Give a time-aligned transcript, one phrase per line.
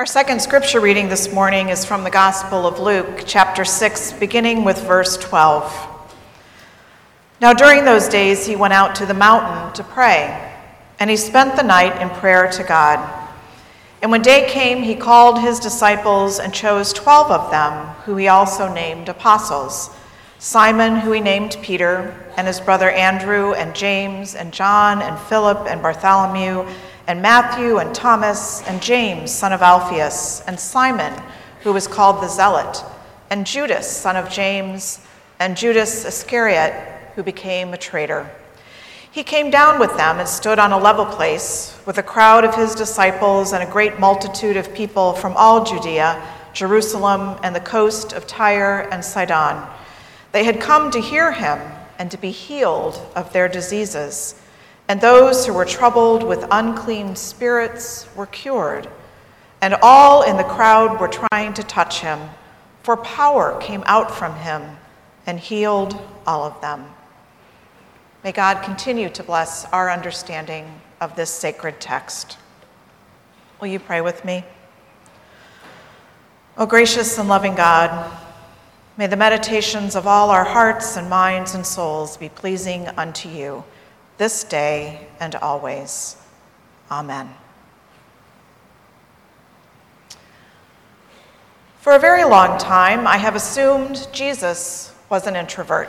[0.00, 4.64] Our second scripture reading this morning is from the Gospel of Luke, chapter 6, beginning
[4.64, 5.70] with verse 12.
[7.42, 10.54] Now, during those days, he went out to the mountain to pray,
[10.98, 13.28] and he spent the night in prayer to God.
[14.00, 18.26] And when day came, he called his disciples and chose twelve of them, who he
[18.28, 19.90] also named apostles
[20.38, 25.66] Simon, who he named Peter, and his brother Andrew, and James, and John, and Philip,
[25.68, 26.66] and Bartholomew,
[27.10, 31.12] and Matthew, and Thomas, and James, son of Alphaeus, and Simon,
[31.62, 32.84] who was called the Zealot,
[33.30, 35.04] and Judas, son of James,
[35.40, 36.72] and Judas Iscariot,
[37.16, 38.30] who became a traitor.
[39.10, 42.54] He came down with them and stood on a level place with a crowd of
[42.54, 48.12] his disciples and a great multitude of people from all Judea, Jerusalem, and the coast
[48.12, 49.68] of Tyre and Sidon.
[50.30, 51.58] They had come to hear him
[51.98, 54.40] and to be healed of their diseases.
[54.90, 58.88] And those who were troubled with unclean spirits were cured.
[59.60, 62.18] And all in the crowd were trying to touch him,
[62.82, 64.78] for power came out from him
[65.28, 66.86] and healed all of them.
[68.24, 72.36] May God continue to bless our understanding of this sacred text.
[73.60, 74.42] Will you pray with me?
[76.56, 78.10] O gracious and loving God,
[78.96, 83.62] may the meditations of all our hearts and minds and souls be pleasing unto you
[84.20, 86.14] this day and always.
[86.90, 87.26] Amen.
[91.78, 95.88] For a very long time, I have assumed Jesus was an introvert.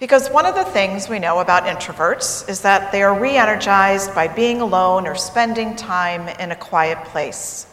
[0.00, 4.16] Because one of the things we know about introverts is that they are re energized
[4.16, 7.68] by being alone or spending time in a quiet place.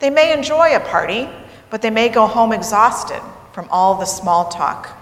[0.00, 1.28] They may enjoy a party,
[1.70, 4.98] but they may go home exhausted from all the small talk.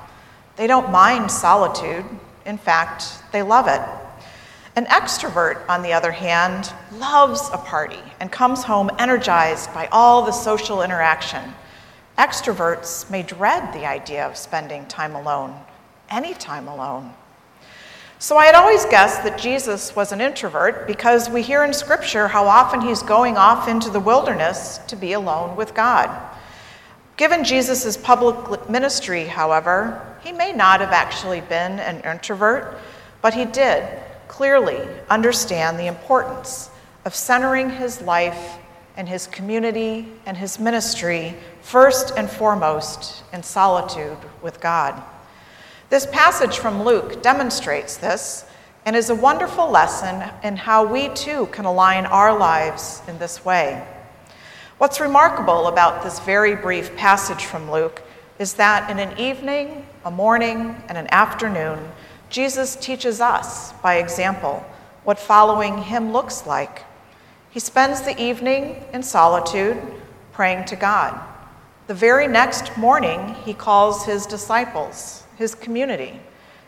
[0.56, 2.04] They don't mind solitude,
[2.46, 3.80] in fact, they love it.
[4.76, 10.24] An extrovert, on the other hand, loves a party and comes home energized by all
[10.24, 11.54] the social interaction.
[12.18, 15.54] Extroverts may dread the idea of spending time alone
[16.10, 17.12] any time alone.
[18.18, 22.28] So I had always guessed that Jesus was an introvert because we hear in Scripture
[22.28, 26.08] how often he's going off into the wilderness to be alone with God.
[27.16, 32.78] Given Jesus' public ministry, however, he may not have actually been an introvert,
[33.22, 33.86] but he did
[34.26, 36.70] clearly understand the importance
[37.04, 38.58] of centering his life
[38.96, 45.00] and his community and his ministry first and foremost in solitude with God.
[45.90, 48.44] This passage from Luke demonstrates this
[48.84, 53.44] and is a wonderful lesson in how we too can align our lives in this
[53.44, 53.86] way.
[54.78, 58.02] What's remarkable about this very brief passage from Luke
[58.40, 61.78] is that in an evening, a morning, and an afternoon,
[62.28, 64.66] Jesus teaches us, by example,
[65.04, 66.82] what following him looks like.
[67.50, 69.80] He spends the evening in solitude,
[70.32, 71.20] praying to God.
[71.86, 76.20] The very next morning, he calls his disciples his community.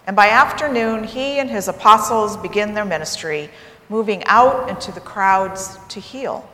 [0.06, 3.50] And by afternoon, he and his apostles begin their ministry,
[3.88, 6.48] moving out into the crowds to heal.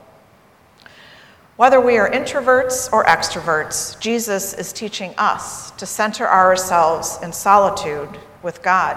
[1.56, 8.08] Whether we are introverts or extroverts, Jesus is teaching us to center ourselves in solitude
[8.42, 8.96] with God.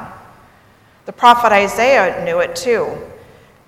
[1.05, 2.97] The prophet Isaiah knew it too.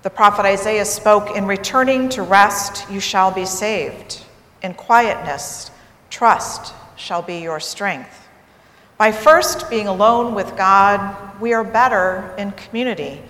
[0.02, 4.24] The prophet Isaiah spoke, In returning to rest, you shall be saved.
[4.62, 5.70] In quietness,
[6.08, 8.26] trust shall be your strength.
[8.96, 13.20] By first being alone with God, we are better in community.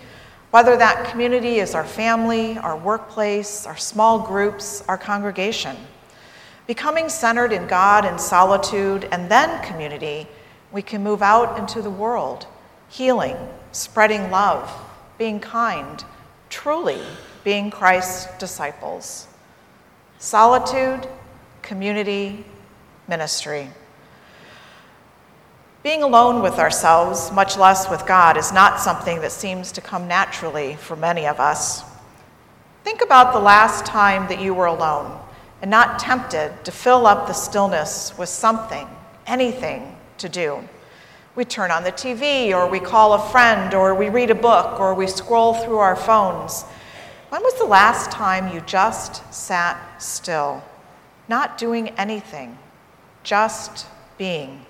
[0.50, 5.76] Whether that community is our family, our workplace, our small groups, our congregation.
[6.66, 10.26] Becoming centered in God in solitude and then community,
[10.72, 12.46] we can move out into the world,
[12.88, 13.36] healing,
[13.72, 14.70] spreading love,
[15.18, 16.04] being kind,
[16.48, 17.00] truly
[17.44, 19.26] being Christ's disciples.
[20.18, 21.06] Solitude,
[21.62, 22.44] community,
[23.06, 23.68] ministry.
[25.84, 30.08] Being alone with ourselves, much less with God, is not something that seems to come
[30.08, 31.84] naturally for many of us.
[32.82, 35.20] Think about the last time that you were alone
[35.62, 38.88] and not tempted to fill up the stillness with something,
[39.28, 40.68] anything to do.
[41.36, 44.80] We turn on the TV, or we call a friend, or we read a book,
[44.80, 46.64] or we scroll through our phones.
[47.28, 50.64] When was the last time you just sat still,
[51.28, 52.58] not doing anything,
[53.22, 53.86] just
[54.16, 54.66] being?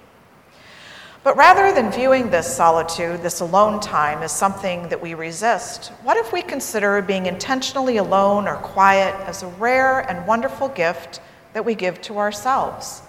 [1.29, 6.17] But rather than viewing this solitude, this alone time, as something that we resist, what
[6.17, 11.21] if we consider being intentionally alone or quiet as a rare and wonderful gift
[11.53, 13.03] that we give to ourselves,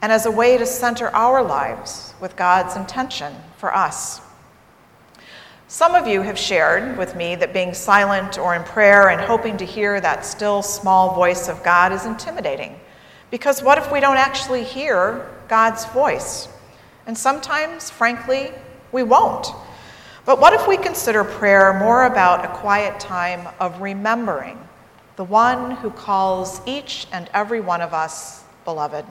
[0.00, 4.22] and as a way to center our lives with God's intention for us?
[5.68, 9.58] Some of you have shared with me that being silent or in prayer and hoping
[9.58, 12.80] to hear that still small voice of God is intimidating.
[13.30, 16.48] Because what if we don't actually hear God's voice?
[17.10, 18.52] And sometimes, frankly,
[18.92, 19.48] we won't.
[20.24, 24.56] But what if we consider prayer more about a quiet time of remembering
[25.16, 29.04] the one who calls each and every one of us beloved?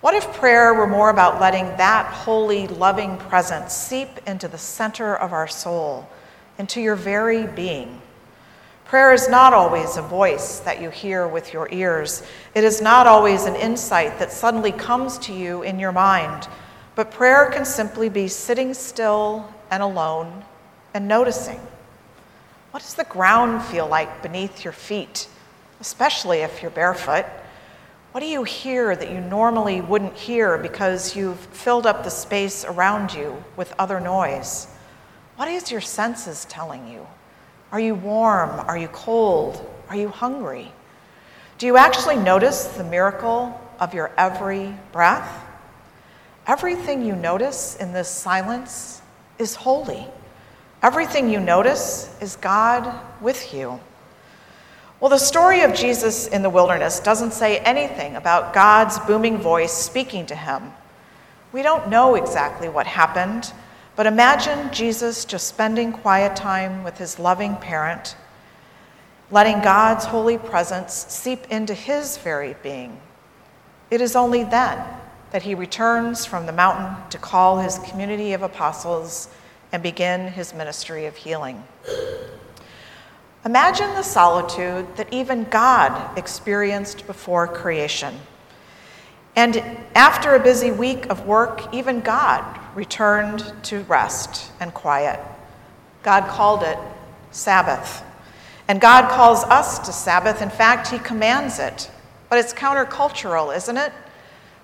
[0.00, 5.16] What if prayer were more about letting that holy, loving presence seep into the center
[5.16, 6.08] of our soul,
[6.56, 8.00] into your very being?
[8.84, 12.22] Prayer is not always a voice that you hear with your ears.
[12.54, 16.46] It is not always an insight that suddenly comes to you in your mind.
[16.94, 20.44] But prayer can simply be sitting still and alone
[20.92, 21.60] and noticing.
[22.70, 25.28] What does the ground feel like beneath your feet,
[25.80, 27.24] especially if you're barefoot?
[28.12, 32.64] What do you hear that you normally wouldn't hear because you've filled up the space
[32.64, 34.66] around you with other noise?
[35.36, 37.06] What is your senses telling you?
[37.72, 38.50] Are you warm?
[38.68, 39.66] Are you cold?
[39.88, 40.70] Are you hungry?
[41.56, 45.51] Do you actually notice the miracle of your every breath?
[46.46, 49.00] Everything you notice in this silence
[49.38, 50.08] is holy.
[50.82, 53.78] Everything you notice is God with you.
[54.98, 59.72] Well, the story of Jesus in the wilderness doesn't say anything about God's booming voice
[59.72, 60.72] speaking to him.
[61.52, 63.52] We don't know exactly what happened,
[63.94, 68.16] but imagine Jesus just spending quiet time with his loving parent,
[69.30, 73.00] letting God's holy presence seep into his very being.
[73.90, 74.82] It is only then
[75.32, 79.28] that he returns from the mountain to call his community of apostles
[79.72, 81.64] and begin his ministry of healing.
[83.44, 88.14] Imagine the solitude that even God experienced before creation.
[89.34, 89.56] And
[89.94, 92.44] after a busy week of work, even God
[92.76, 95.18] returned to rest and quiet.
[96.02, 96.78] God called it
[97.30, 98.04] Sabbath.
[98.68, 100.42] And God calls us to Sabbath.
[100.42, 101.90] In fact, He commands it.
[102.28, 103.92] But it's countercultural, isn't it?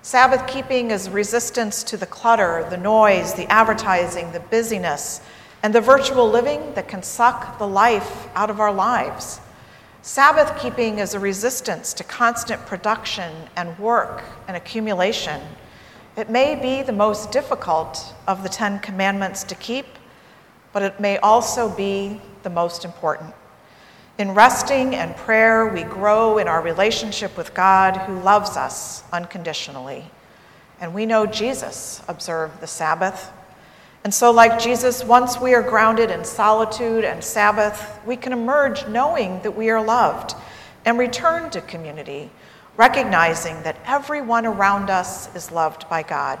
[0.09, 5.21] Sabbath keeping is resistance to the clutter, the noise, the advertising, the busyness,
[5.61, 9.39] and the virtual living that can suck the life out of our lives.
[10.01, 15.39] Sabbath keeping is a resistance to constant production and work and accumulation.
[16.17, 19.85] It may be the most difficult of the Ten Commandments to keep,
[20.73, 23.35] but it may also be the most important.
[24.19, 30.03] In resting and prayer, we grow in our relationship with God who loves us unconditionally.
[30.81, 33.31] And we know Jesus observed the Sabbath.
[34.03, 38.85] And so, like Jesus, once we are grounded in solitude and Sabbath, we can emerge
[38.89, 40.35] knowing that we are loved
[40.83, 42.29] and return to community,
[42.75, 46.39] recognizing that everyone around us is loved by God.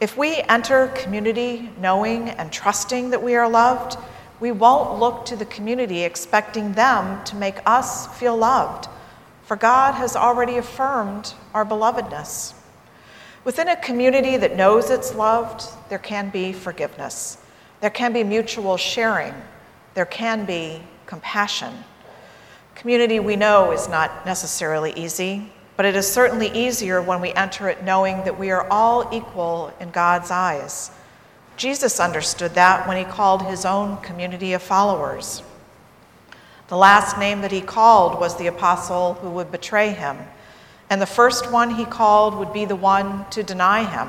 [0.00, 3.98] If we enter community knowing and trusting that we are loved,
[4.40, 8.88] we won't look to the community expecting them to make us feel loved,
[9.44, 12.54] for God has already affirmed our belovedness.
[13.44, 17.38] Within a community that knows it's loved, there can be forgiveness,
[17.80, 19.34] there can be mutual sharing,
[19.94, 21.72] there can be compassion.
[22.74, 27.68] Community we know is not necessarily easy, but it is certainly easier when we enter
[27.68, 30.90] it knowing that we are all equal in God's eyes
[31.56, 35.42] Jesus understood that when he called his own community of followers.
[36.68, 40.16] The last name that he called was the apostle who would betray him,
[40.90, 44.08] and the first one he called would be the one to deny him.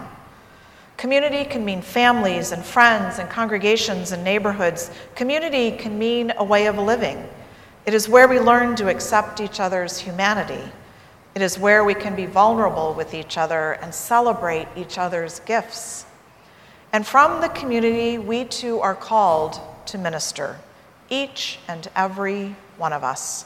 [0.97, 4.91] Community can mean families and friends and congregations and neighborhoods.
[5.13, 7.27] Community can mean a way of living.
[7.85, 10.71] It is where we learn to accept each other's humanity.
[11.35, 16.05] It is where we can be vulnerable with each other and celebrate each other's gifts.
[16.95, 20.55] And from the community, we too are called to minister,
[21.09, 23.43] each and every one of us.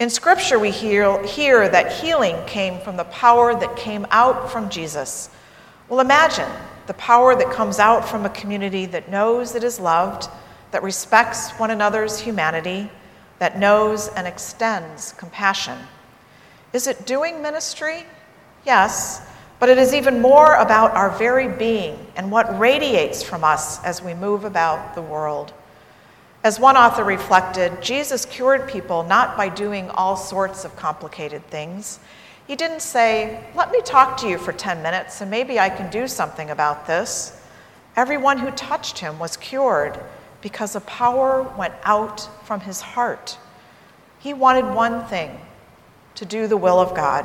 [0.00, 4.70] In Scripture, we hear, hear that healing came from the power that came out from
[4.70, 5.28] Jesus.
[5.90, 6.48] Well, imagine
[6.86, 10.30] the power that comes out from a community that knows it is loved,
[10.70, 12.90] that respects one another's humanity,
[13.40, 15.76] that knows and extends compassion.
[16.72, 18.06] Is it doing ministry?
[18.64, 19.20] Yes,
[19.64, 24.02] but it is even more about our very being and what radiates from us as
[24.02, 25.54] we move about the world.
[26.42, 31.98] As one author reflected, Jesus cured people not by doing all sorts of complicated things.
[32.46, 35.90] He didn't say, Let me talk to you for 10 minutes and maybe I can
[35.90, 37.40] do something about this.
[37.96, 39.98] Everyone who touched him was cured
[40.42, 43.38] because a power went out from his heart.
[44.18, 45.40] He wanted one thing
[46.16, 47.24] to do the will of God.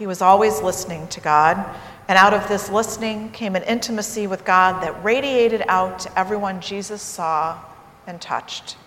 [0.00, 1.62] He was always listening to God,
[2.08, 6.62] And out of this listening came an intimacy with God that radiated out to everyone
[6.62, 7.58] Jesus saw
[8.06, 8.78] and touched.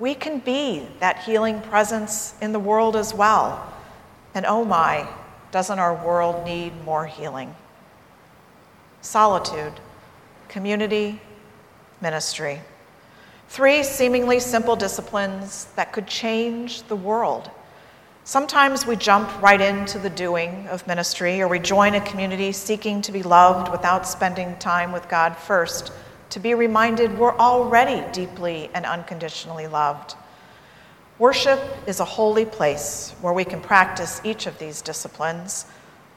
[0.00, 3.72] We can be that healing presence in the world as well.
[4.34, 5.08] And oh my,
[5.52, 7.54] doesn't our world need more healing?
[9.00, 9.74] Solitude,
[10.48, 11.20] community,
[12.00, 12.60] ministry.
[13.48, 17.48] Three seemingly simple disciplines that could change the world.
[18.24, 23.02] Sometimes we jump right into the doing of ministry, or we join a community seeking
[23.02, 25.90] to be loved without spending time with God first,
[26.30, 30.14] to be reminded we're already deeply and unconditionally loved.
[31.18, 35.66] Worship is a holy place where we can practice each of these disciplines,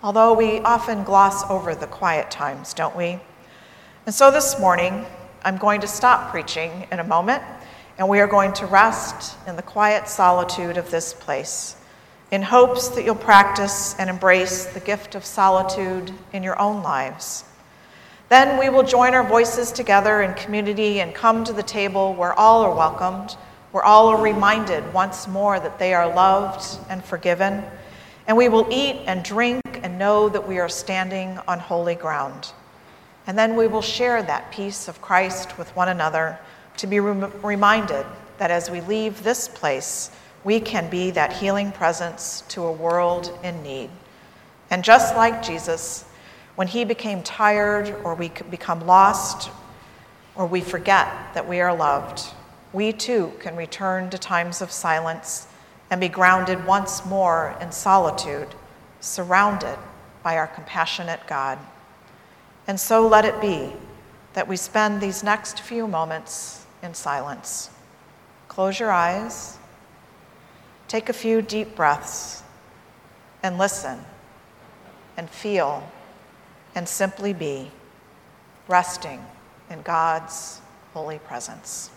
[0.03, 3.19] although we often gloss over the quiet times, don't we?
[4.05, 5.07] And so this morning,
[5.43, 7.41] I'm going to stop preaching in a moment,
[7.97, 11.77] and we are going to rest in the quiet solitude of this place
[12.35, 17.45] in hopes that you'll practice and embrace the gift of solitude in your own lives.
[18.27, 22.33] Then we will join our voices together in community and come to the table where
[22.33, 23.37] all are welcomed,
[23.71, 27.63] where all are reminded once more that they are loved and forgiven.
[28.27, 32.51] And we will eat and drink and know that we are standing on holy ground.
[33.27, 36.37] And then we will share that peace of Christ with one another
[36.77, 38.05] to be rem- reminded
[38.39, 40.11] that as we leave this place,
[40.45, 43.89] we can be that healing presence to a world in need.
[44.69, 46.05] And just like Jesus,
[46.53, 49.49] when he became tired or we become lost
[50.35, 52.31] or we forget that we are loved,
[52.73, 55.47] we too can return to times of silence
[55.89, 58.49] and be grounded once more in solitude,
[58.99, 59.77] surrounded
[60.21, 61.57] by our compassionate God.
[62.67, 63.73] And so let it be
[64.33, 67.71] that we spend these next few moments in silence.
[68.47, 69.57] Close your eyes
[70.87, 72.43] Take a few deep breaths
[73.41, 73.99] and listen
[75.17, 75.89] and feel
[76.75, 77.71] and simply be,
[78.67, 79.23] resting
[79.69, 80.61] in God's
[80.93, 81.89] holy presence.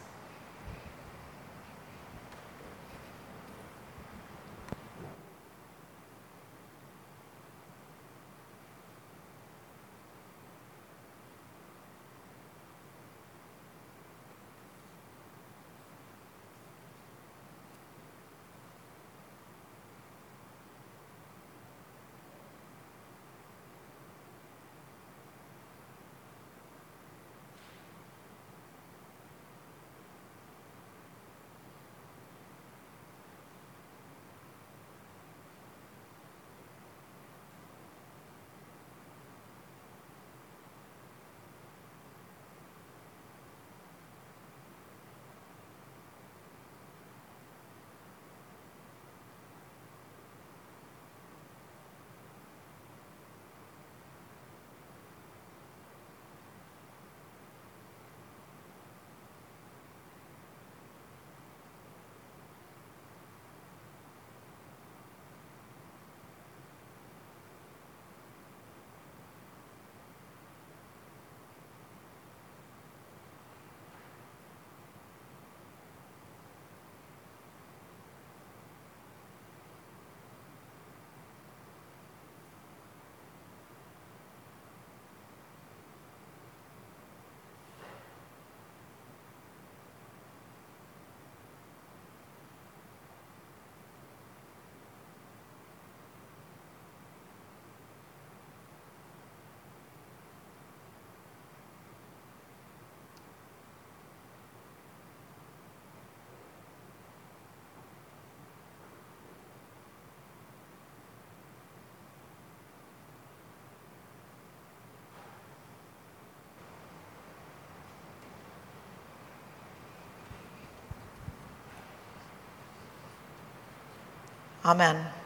[124.69, 125.18] Amen.